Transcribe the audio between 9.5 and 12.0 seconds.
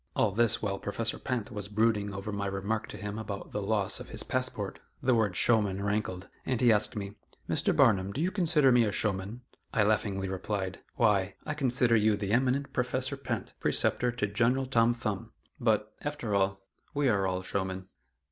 I laughingly replied, "Why, I consider